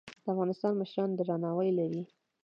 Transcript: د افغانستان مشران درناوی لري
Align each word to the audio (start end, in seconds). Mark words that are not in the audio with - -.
د 0.23 0.25
افغانستان 0.31 0.71
مشران 0.81 1.09
درناوی 1.13 1.69
لري 1.79 2.01